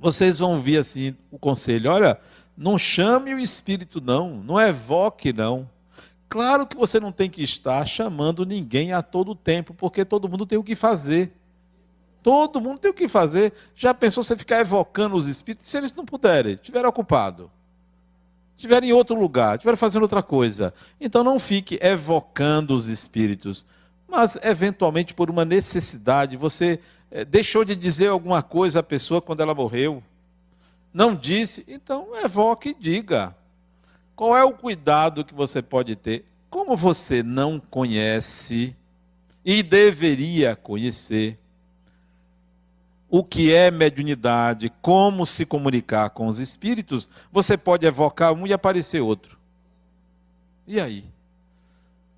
[0.00, 2.18] Vocês vão ouvir assim o conselho: olha,
[2.56, 5.68] não chame o espírito, não, não evoque, não.
[6.28, 10.46] Claro que você não tem que estar chamando ninguém a todo tempo, porque todo mundo
[10.46, 11.32] tem o que fazer.
[12.22, 13.52] Todo mundo tem o que fazer.
[13.74, 17.48] Já pensou você ficar evocando os espíritos se eles não puderem, estiverem ocupados,
[18.56, 20.72] estiverem em outro lugar, estiverem fazendo outra coisa.
[21.00, 23.66] Então não fique evocando os espíritos.
[24.08, 26.78] Mas, eventualmente, por uma necessidade, você
[27.10, 30.02] é, deixou de dizer alguma coisa à pessoa quando ela morreu.
[30.92, 33.34] Não disse, então evoque e diga.
[34.14, 36.26] Qual é o cuidado que você pode ter?
[36.50, 38.76] Como você não conhece
[39.44, 41.38] e deveria conhecer
[43.14, 48.54] o que é mediunidade, como se comunicar com os espíritos, você pode evocar um e
[48.54, 49.36] aparecer outro.
[50.66, 51.04] E aí?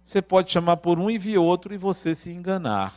[0.04, 2.94] Você pode chamar por um e vir outro e você se enganar.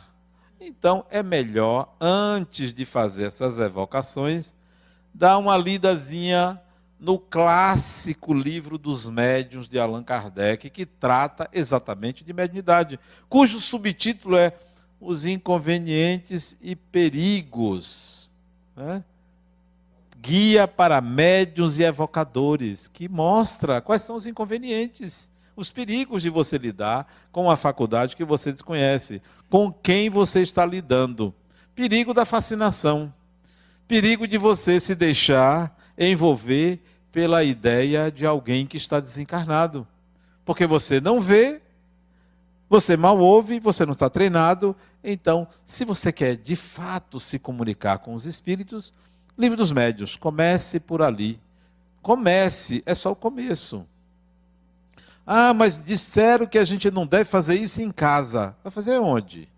[0.60, 4.54] Então é melhor, antes de fazer essas evocações,
[5.12, 6.62] dar uma lidazinha
[7.00, 14.36] no clássico livro dos médiuns de Allan Kardec, que trata exatamente de mediunidade, cujo subtítulo
[14.36, 14.52] é
[15.00, 18.30] Os Inconvenientes e Perigos.
[18.76, 19.02] Né?
[20.20, 26.58] Guia para médiuns e evocadores, que mostra quais são os inconvenientes, os perigos de você
[26.58, 31.34] lidar com a faculdade que você desconhece, com quem você está lidando.
[31.74, 33.12] Perigo da fascinação,
[33.86, 36.80] perigo de você se deixar envolver
[37.10, 39.86] pela ideia de alguém que está desencarnado.
[40.44, 41.60] Porque você não vê,
[42.68, 44.76] você mal ouve, você não está treinado.
[45.02, 48.92] Então, se você quer de fato se comunicar com os espíritos,
[49.36, 51.40] livro dos médios, comece por ali.
[52.02, 53.86] Comece, é só o começo.
[55.26, 58.56] Ah, mas disseram que a gente não deve fazer isso em casa.
[58.62, 59.48] Vai fazer onde?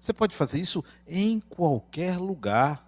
[0.00, 2.87] Você pode fazer isso em qualquer lugar.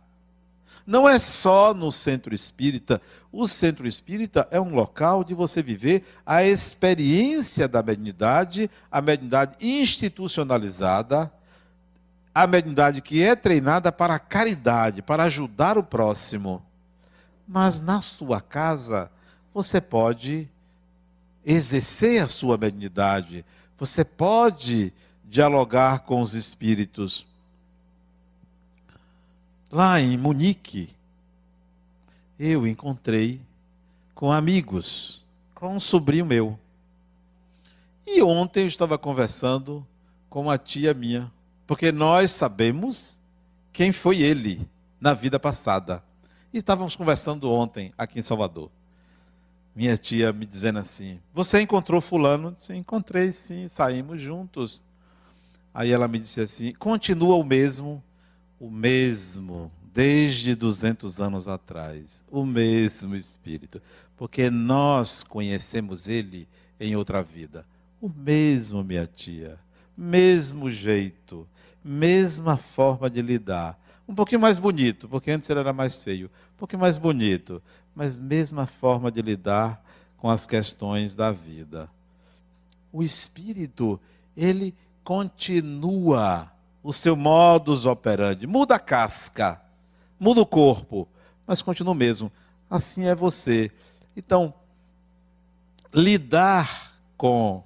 [0.86, 3.00] Não é só no centro espírita.
[3.30, 9.56] O centro espírita é um local de você viver a experiência da mediunidade, a mediunidade
[9.64, 11.32] institucionalizada,
[12.34, 16.62] a mediunidade que é treinada para a caridade, para ajudar o próximo.
[17.46, 19.10] Mas na sua casa,
[19.52, 20.48] você pode
[21.44, 23.44] exercer a sua mediunidade,
[23.78, 24.92] você pode
[25.24, 27.26] dialogar com os espíritos
[29.70, 30.90] lá em Munique,
[32.38, 33.40] eu encontrei
[34.14, 36.58] com amigos, com um sobrinho meu.
[38.06, 39.86] E ontem eu estava conversando
[40.28, 41.30] com uma tia minha,
[41.66, 43.20] porque nós sabemos
[43.72, 44.68] quem foi ele
[45.00, 46.02] na vida passada.
[46.52, 48.70] E estávamos conversando ontem aqui em Salvador.
[49.74, 52.52] Minha tia me dizendo assim: Você encontrou Fulano?
[52.56, 54.82] Sim, encontrei, sim, saímos juntos.
[55.72, 58.02] Aí ela me disse assim: Continua o mesmo
[58.60, 63.80] o mesmo desde 200 anos atrás, o mesmo Espírito,
[64.16, 66.46] porque nós conhecemos Ele
[66.78, 67.66] em outra vida.
[68.00, 69.58] O mesmo, minha tia,
[69.96, 71.48] mesmo jeito,
[71.82, 73.78] mesma forma de lidar.
[74.06, 76.30] Um pouquinho mais bonito, porque antes ele era mais feio.
[76.54, 77.62] Um pouquinho mais bonito,
[77.94, 79.82] mas mesma forma de lidar
[80.16, 81.90] com as questões da vida.
[82.92, 84.00] O Espírito,
[84.36, 86.50] ele continua
[86.82, 88.46] o seu modus operandi.
[88.46, 89.60] Muda a casca,
[90.18, 91.06] muda o corpo,
[91.46, 92.30] mas continua o mesmo.
[92.68, 93.70] Assim é você.
[94.16, 94.54] Então,
[95.92, 97.62] lidar com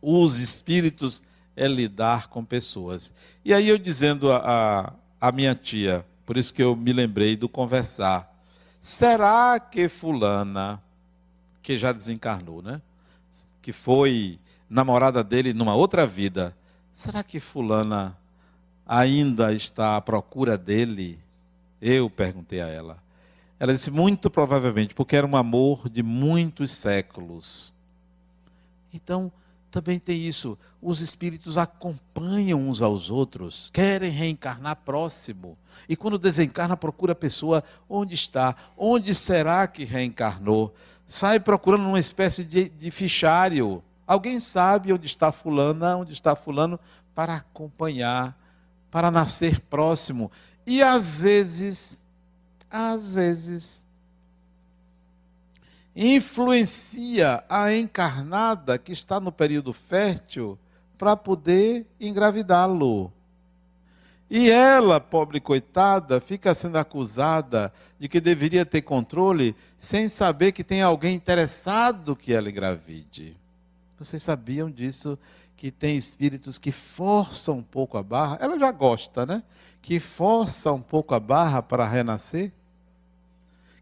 [0.00, 1.22] os espíritos
[1.56, 3.12] é lidar com pessoas.
[3.44, 7.36] E aí eu dizendo a, a, a minha tia, por isso que eu me lembrei
[7.36, 8.30] do conversar.
[8.80, 10.82] Será que fulana,
[11.62, 12.80] que já desencarnou, né?
[13.60, 14.38] Que foi
[14.68, 16.56] namorada dele numa outra vida,
[16.92, 18.16] será que fulana
[18.92, 21.18] ainda está à procura dele?
[21.80, 22.98] Eu perguntei a ela.
[23.58, 27.72] Ela disse: muito provavelmente, porque era um amor de muitos séculos.
[28.92, 29.32] Então,
[29.70, 30.58] também tem isso.
[30.82, 35.56] Os espíritos acompanham uns aos outros, querem reencarnar próximo.
[35.88, 40.74] E quando desencarna, procura a pessoa onde está, onde será que reencarnou.
[41.06, 43.82] Sai procurando uma espécie de, de fichário.
[44.06, 46.78] Alguém sabe onde está fulana, onde está fulano,
[47.14, 48.36] para acompanhar,
[48.92, 50.30] para nascer próximo.
[50.66, 51.98] E às vezes,
[52.70, 53.84] às vezes,
[55.96, 60.58] influencia a encarnada que está no período fértil
[60.98, 63.10] para poder engravidá-lo.
[64.30, 70.62] E ela, pobre coitada, fica sendo acusada de que deveria ter controle sem saber que
[70.62, 73.36] tem alguém interessado que ela engravide.
[73.98, 75.18] Vocês sabiam disso?
[75.62, 78.36] Que tem espíritos que forçam um pouco a barra?
[78.40, 79.44] Ela já gosta, né?
[79.80, 82.52] Que força um pouco a barra para renascer?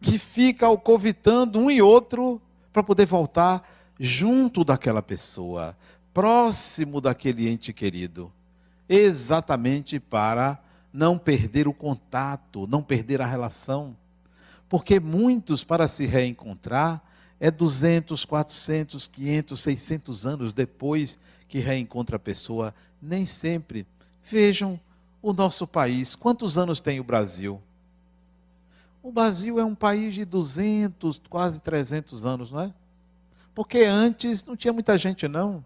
[0.00, 2.40] que fica alcovitando um e outro
[2.72, 3.68] para poder voltar
[3.98, 5.76] junto daquela pessoa,
[6.14, 8.32] próximo daquele ente querido,
[8.88, 10.58] exatamente para
[10.92, 13.96] não perder o contato, não perder a relação.
[14.68, 17.02] Porque muitos, para se reencontrar,
[17.38, 21.18] é 200, 400, 500, 600 anos depois
[21.50, 22.72] que reencontra a pessoa,
[23.02, 23.84] nem sempre.
[24.22, 24.78] Vejam
[25.20, 27.60] o nosso país, quantos anos tem o Brasil?
[29.02, 32.72] O Brasil é um país de 200, quase 300 anos, não é?
[33.52, 35.64] Porque antes não tinha muita gente, não.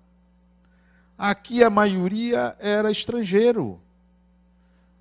[1.18, 3.78] Aqui a maioria era estrangeiro.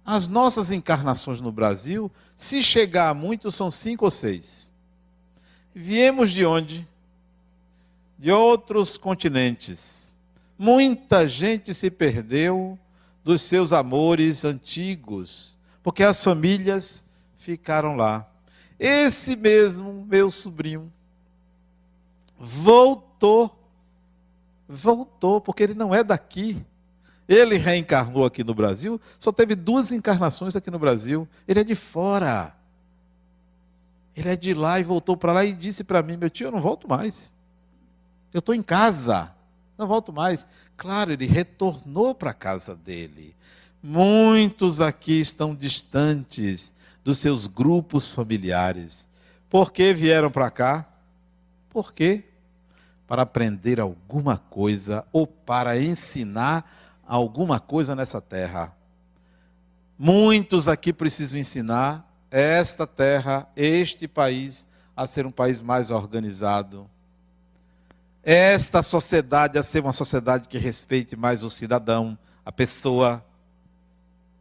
[0.06, 4.74] As nossas encarnações no Brasil, se chegar a muito, são cinco ou seis.
[5.74, 6.86] Viemos de onde?
[8.20, 10.13] De outros continentes.
[10.64, 12.80] Muita gente se perdeu
[13.22, 17.04] dos seus amores antigos, porque as famílias
[17.36, 18.26] ficaram lá.
[18.80, 20.90] Esse mesmo meu sobrinho
[22.40, 23.54] voltou,
[24.66, 26.66] voltou, porque ele não é daqui.
[27.28, 31.28] Ele reencarnou aqui no Brasil, só teve duas encarnações aqui no Brasil.
[31.46, 32.56] Ele é de fora.
[34.16, 36.52] Ele é de lá e voltou para lá e disse para mim: Meu tio, eu
[36.54, 37.34] não volto mais.
[38.34, 39.30] Eu estou em casa,
[39.78, 40.48] não volto mais.
[40.78, 43.36] Claro, ele retornou para a casa dele.
[43.82, 49.08] Muitos aqui estão distantes dos seus grupos familiares.
[49.50, 50.88] Por que vieram para cá?
[51.70, 52.24] Por quê?
[53.08, 58.76] Para aprender alguma coisa ou para ensinar alguma coisa nessa terra.
[59.98, 66.90] Muitos aqui precisam ensinar esta terra, este país, a ser um país mais organizado.
[68.24, 73.24] Esta sociedade a ser uma sociedade que respeite mais o cidadão, a pessoa.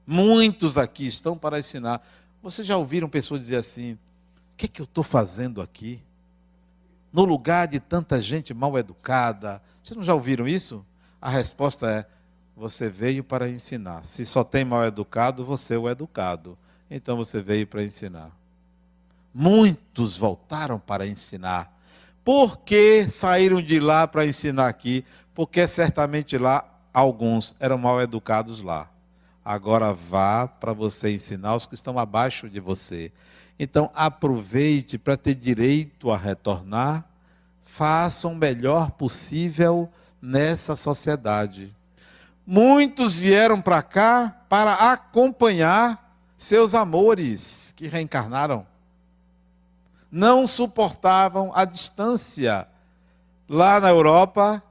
[0.06, 2.00] Muitos aqui estão para ensinar.
[2.40, 3.98] Vocês já ouviram pessoas dizer assim: o
[4.56, 6.00] que, é que eu estou fazendo aqui?
[7.12, 9.60] No lugar de tanta gente mal educada.
[9.82, 10.86] Vocês não já ouviram isso?
[11.20, 12.06] A resposta é:
[12.56, 14.04] você veio para ensinar.
[14.04, 16.56] Se só tem mal educado, você é o educado.
[16.88, 18.30] Então você veio para ensinar.
[19.34, 21.71] Muitos voltaram para ensinar.
[22.24, 25.04] Por que saíram de lá para ensinar aqui?
[25.34, 28.88] Porque certamente lá alguns eram mal educados lá.
[29.44, 33.10] Agora vá para você ensinar os que estão abaixo de você.
[33.58, 37.04] Então aproveite para ter direito a retornar.
[37.64, 41.74] Faça o melhor possível nessa sociedade.
[42.46, 48.66] Muitos vieram para cá para acompanhar seus amores que reencarnaram.
[50.12, 52.68] Não suportavam a distância.
[53.48, 54.62] Lá na Europa,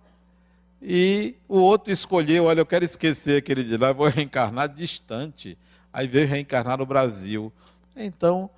[0.81, 5.57] e o outro escolheu, olha, eu quero esquecer aquele de lá, vou reencarnar distante.
[5.91, 7.51] Aí veio reencarnar no Brasil.
[7.95, 8.49] Então,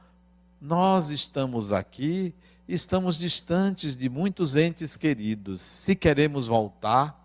[0.61, 2.33] nós estamos aqui,
[2.67, 5.61] estamos distantes de muitos entes queridos.
[5.61, 7.19] Se queremos voltar,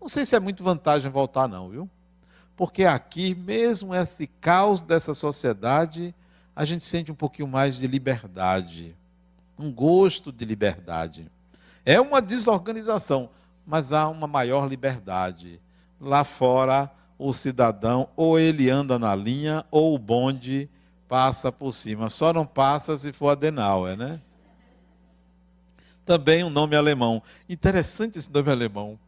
[0.00, 1.90] não sei se é muito vantagem voltar, não, viu?
[2.56, 6.14] Porque aqui, mesmo esse caos dessa sociedade,
[6.54, 8.94] a gente sente um pouquinho mais de liberdade,
[9.58, 11.30] um gosto de liberdade.
[11.84, 13.30] É uma desorganização
[13.66, 15.60] mas há uma maior liberdade.
[16.00, 20.68] Lá fora, o cidadão, ou ele anda na linha, ou o bonde
[21.08, 22.10] passa por cima.
[22.10, 24.20] Só não passa se for Adenauer, né?
[26.04, 27.22] Também um nome alemão.
[27.48, 28.98] Interessante esse nome alemão.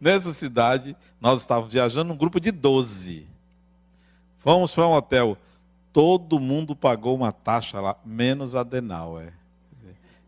[0.00, 3.26] Nessa cidade, nós estávamos viajando um grupo de 12.
[4.38, 5.36] Fomos para um hotel.
[5.94, 9.32] Todo mundo pagou uma taxa lá, menos Adenauer.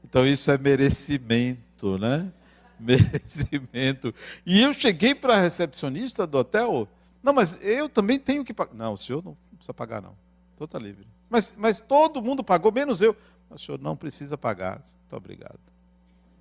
[0.05, 2.33] Então isso é merecimento, né?
[2.79, 4.15] merecimento.
[4.47, 6.89] E eu cheguei para a recepcionista do hotel,
[7.21, 8.75] não, mas eu também tenho que pagar.
[8.75, 10.15] Não, o senhor não precisa pagar, não.
[10.53, 11.05] Estou está livre.
[11.29, 13.17] Mas, mas todo mundo pagou, menos eu.
[13.51, 14.77] O senhor não precisa pagar.
[14.77, 15.59] Muito obrigado.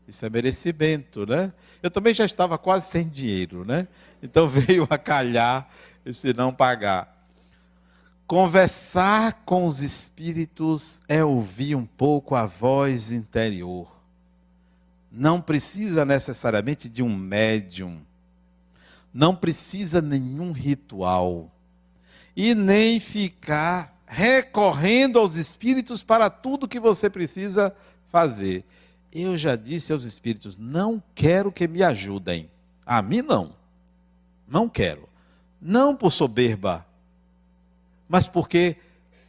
[0.07, 1.51] Isso é merecimento, né?
[1.81, 3.87] Eu também já estava quase sem dinheiro, né?
[4.21, 5.67] Então veio a calhar
[6.05, 7.14] esse não pagar.
[8.27, 13.87] Conversar com os espíritos é ouvir um pouco a voz interior.
[15.11, 18.01] Não precisa necessariamente de um médium.
[19.13, 21.51] Não precisa nenhum ritual.
[22.35, 27.75] E nem ficar recorrendo aos espíritos para tudo que você precisa
[28.11, 28.65] fazer.
[29.13, 32.49] Eu já disse aos espíritos: não quero que me ajudem.
[32.85, 33.51] A mim não.
[34.47, 35.07] Não quero.
[35.61, 36.85] Não por soberba,
[38.07, 38.77] mas porque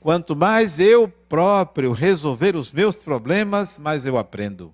[0.00, 4.72] quanto mais eu próprio resolver os meus problemas, mais eu aprendo.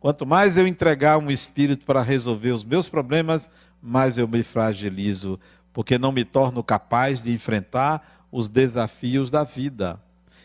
[0.00, 5.40] Quanto mais eu entregar um espírito para resolver os meus problemas, mais eu me fragilizo,
[5.72, 9.98] porque não me torno capaz de enfrentar os desafios da vida.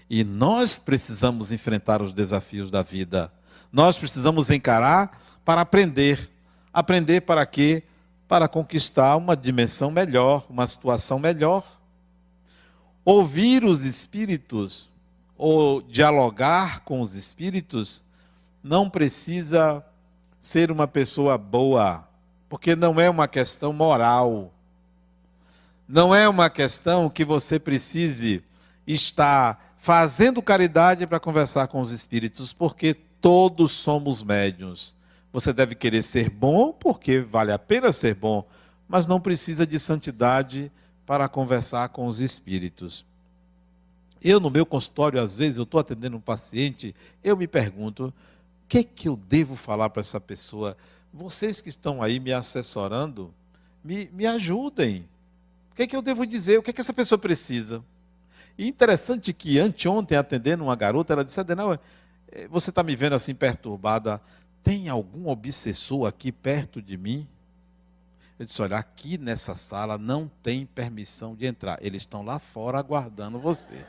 [0.10, 3.32] E nós precisamos enfrentar os desafios da vida.
[3.72, 6.30] Nós precisamos encarar para aprender.
[6.74, 7.84] Aprender para quê?
[8.28, 11.79] Para conquistar uma dimensão melhor, uma situação melhor.
[13.04, 14.90] Ouvir os espíritos
[15.38, 18.04] ou dialogar com os espíritos
[18.62, 19.84] não precisa
[20.42, 22.08] ser uma pessoa boa,
[22.50, 24.54] porque não é uma questão moral.
[25.88, 28.44] Não é uma questão que você precise
[28.86, 34.96] estar fazendo caridade para conversar com os espíritos, porque todos somos médiuns.
[35.32, 38.48] Você deve querer ser bom, porque vale a pena ser bom,
[38.88, 40.72] mas não precisa de santidade
[41.10, 43.04] para conversar com os espíritos.
[44.22, 48.14] Eu, no meu consultório, às vezes, eu estou atendendo um paciente, eu me pergunto: o
[48.68, 50.78] que, que eu devo falar para essa pessoa?
[51.12, 53.34] Vocês que estão aí me assessorando,
[53.84, 55.04] me, me ajudem.
[55.72, 56.60] O que, que eu devo dizer?
[56.60, 57.84] O que, que essa pessoa precisa?
[58.56, 61.74] E interessante que anteontem, atendendo uma garota, ela disse: Adenal,
[62.32, 64.22] eh, você está me vendo assim perturbada?
[64.64, 67.28] Tem algum obsessor aqui perto de mim?
[68.40, 71.78] Eu disse: Olha, aqui nessa sala não tem permissão de entrar.
[71.82, 73.86] Eles estão lá fora aguardando você.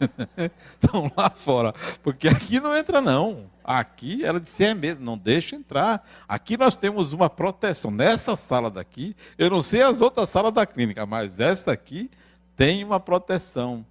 [0.80, 1.74] estão lá fora.
[2.02, 3.50] Porque aqui não entra, não.
[3.62, 6.02] Aqui, ela disse: É mesmo, não deixa entrar.
[6.26, 7.90] Aqui nós temos uma proteção.
[7.90, 12.10] Nessa sala daqui, eu não sei as outras salas da clínica, mas esta aqui
[12.56, 13.84] tem uma proteção.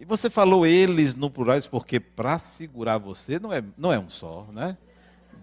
[0.00, 4.08] E você falou eles no plural, porque para segurar você não é, não é um
[4.08, 4.78] só, né?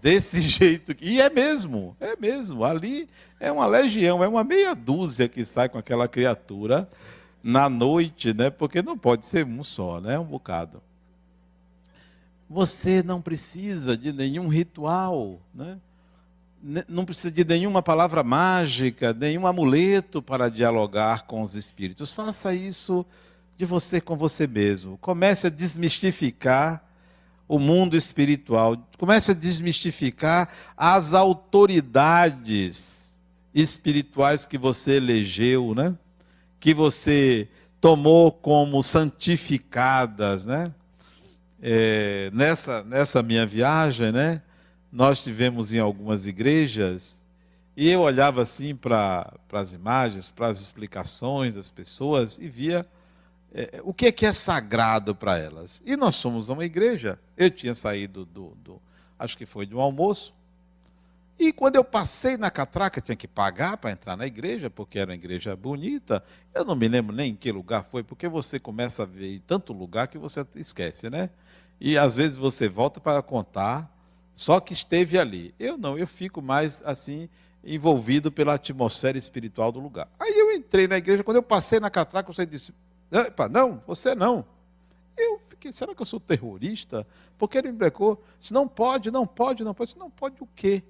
[0.05, 0.95] Desse jeito.
[1.01, 2.63] E é mesmo, é mesmo.
[2.63, 6.87] Ali é uma legião, é uma meia dúzia que sai com aquela criatura
[7.41, 8.51] na noite, né?
[8.51, 10.19] Porque não pode ser um só, né?
[10.19, 10.79] Um bocado.
[12.47, 15.79] Você não precisa de nenhum ritual, né?
[16.87, 22.11] não precisa de nenhuma palavra mágica, nenhum amuleto para dialogar com os espíritos.
[22.11, 23.03] Faça isso
[23.57, 24.97] de você com você mesmo.
[24.99, 26.84] Comece a desmistificar
[27.47, 28.77] o mundo espiritual.
[28.97, 33.05] Comece a desmistificar as autoridades
[33.53, 35.95] espirituais que você elegeu, né?
[36.59, 37.47] Que você
[37.79, 40.73] tomou como santificadas, né?
[41.61, 44.41] É, nessa, nessa minha viagem, né?
[44.91, 47.25] Nós tivemos em algumas igrejas
[47.77, 52.85] e eu olhava assim para as imagens, para as explicações das pessoas e via
[53.53, 55.81] é, o que é que é sagrado para elas.
[55.85, 57.19] E nós somos uma igreja.
[57.37, 58.81] Eu tinha saído do, do,
[59.17, 60.33] acho que foi de um almoço.
[61.37, 65.11] E quando eu passei na catraca, tinha que pagar para entrar na igreja, porque era
[65.11, 66.23] uma igreja bonita.
[66.53, 69.39] Eu não me lembro nem em que lugar foi, porque você começa a ver em
[69.39, 71.29] tanto lugar que você esquece, né?
[71.79, 73.91] E às vezes você volta para contar,
[74.33, 75.53] só que esteve ali.
[75.59, 77.27] Eu não, eu fico mais assim,
[77.65, 80.07] envolvido pela atmosfera espiritual do lugar.
[80.17, 82.73] Aí eu entrei na igreja, quando eu passei na catraca, você disse:
[83.11, 84.45] Epa, não, você não.
[85.17, 87.05] Eu fiquei, será que eu sou terrorista?
[87.37, 88.21] Porque ele me brecou.
[88.39, 89.91] Se não pode, não pode, não pode.
[89.91, 90.83] Se não pode o quê?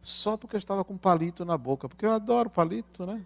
[0.00, 1.88] Só porque eu estava com palito na boca.
[1.88, 3.20] Porque eu adoro palito, né?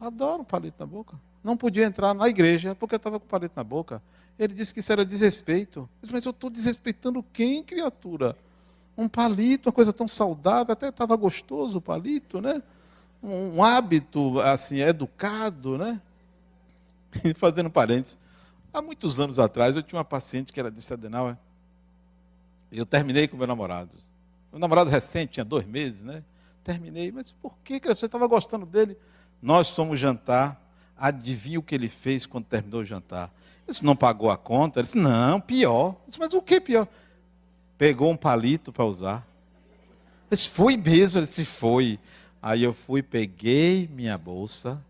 [0.00, 1.18] Adoro palito na boca.
[1.42, 4.02] Não podia entrar na igreja porque eu estava com palito na boca.
[4.38, 5.88] Ele disse que isso era desrespeito.
[6.02, 8.36] Disse, mas eu estou desrespeitando quem, criatura?
[8.96, 12.62] Um palito, uma coisa tão saudável, até estava gostoso o palito, né?
[13.22, 16.00] Um, um hábito assim, educado, né?
[17.36, 18.18] fazendo parênteses,
[18.76, 21.36] há muitos anos atrás eu tinha uma paciente que era disse, Adenauer,
[22.70, 23.90] eu terminei com meu namorado.
[24.52, 26.22] Meu namorado recente, tinha dois meses, né?
[26.62, 28.98] Terminei, mas por que você estava gostando dele?
[29.40, 30.60] Nós somos jantar,
[30.96, 33.32] adivinha o que ele fez quando terminou o jantar?
[33.64, 34.80] Ele disse, não pagou a conta?
[34.80, 35.96] Ele disse, não, pior.
[36.06, 36.86] Disse, mas o que pior?
[37.78, 39.26] Pegou um palito para usar.
[40.28, 41.18] Ele disse, foi mesmo?
[41.18, 41.98] Ele disse, foi.
[42.42, 44.82] Aí eu fui, peguei minha bolsa,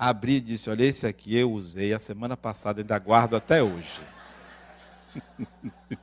[0.00, 4.00] abri e disse: Olha, esse aqui eu usei a semana passada, ainda guardo até hoje.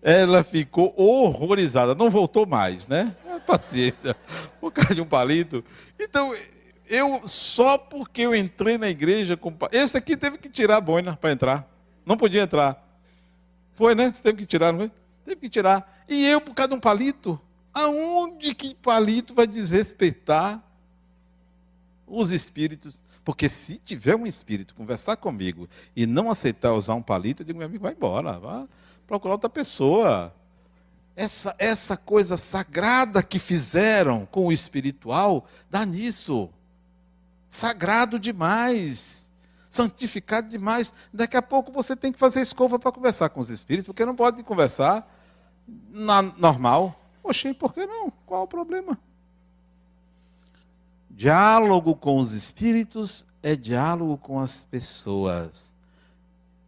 [0.00, 3.16] ela ficou horrorizada, não voltou mais, né?
[3.26, 4.14] É, paciência,
[4.60, 5.64] por causa de um palito.
[5.98, 6.32] Então,
[6.86, 9.52] eu, só porque eu entrei na igreja com.
[9.72, 11.68] Esse aqui teve que tirar a boina para entrar.
[12.06, 12.80] Não podia entrar.
[13.74, 14.12] Foi, né?
[14.12, 14.92] Você teve que tirar, não foi?
[15.24, 16.04] Teve que tirar.
[16.08, 17.40] E eu, por causa de um palito,
[17.74, 20.62] aonde que palito vai desrespeitar
[22.10, 23.00] os espíritos?
[23.24, 27.58] Porque se tiver um espírito conversar comigo e não aceitar usar um palito, eu digo,
[27.58, 28.66] meu amigo, vai embora, vá
[29.10, 30.32] procurar outra pessoa.
[31.16, 36.48] Essa, essa coisa sagrada que fizeram com o espiritual, dá nisso.
[37.48, 39.28] Sagrado demais.
[39.68, 40.94] Santificado demais.
[41.12, 44.14] Daqui a pouco você tem que fazer escova para conversar com os espíritos, porque não
[44.14, 45.12] pode conversar
[45.90, 46.96] na, normal.
[47.22, 48.10] Oxê, por que não?
[48.24, 48.96] Qual o problema?
[51.20, 55.74] Diálogo com os espíritos é diálogo com as pessoas.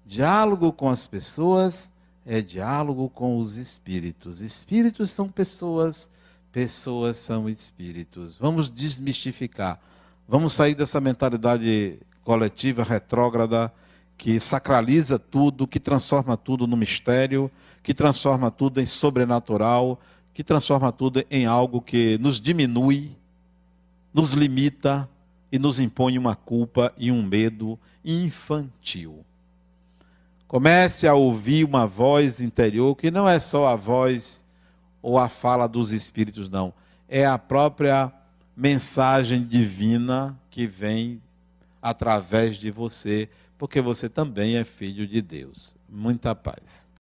[0.05, 1.91] Diálogo com as pessoas
[2.27, 4.43] é diálogo com os espíritos.
[4.43, 6.11] Espíritos são pessoas,
[6.53, 8.37] pessoas são espíritos.
[8.37, 9.81] Vamos desmistificar.
[10.29, 13.73] Vamos sair dessa mentalidade coletiva retrógrada
[14.19, 17.51] que sacraliza tudo, que transforma tudo no mistério,
[17.83, 19.99] que transforma tudo em sobrenatural,
[20.35, 23.22] que transforma tudo em algo que nos diminui
[24.13, 25.09] nos limita
[25.51, 29.25] e nos impõe uma culpa e um medo infantil.
[30.47, 34.45] Comece a ouvir uma voz interior que não é só a voz
[35.01, 36.73] ou a fala dos espíritos, não.
[37.09, 38.13] É a própria
[38.57, 41.23] mensagem divina que vem
[41.81, 45.75] através de você, porque você também é filho de Deus.
[45.89, 46.92] Muita paz.